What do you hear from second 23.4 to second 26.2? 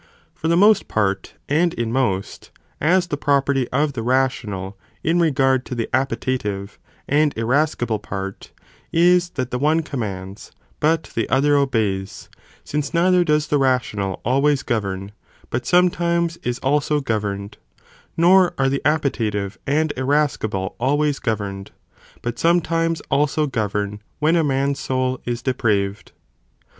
govern when ἃ man's soul is depraved.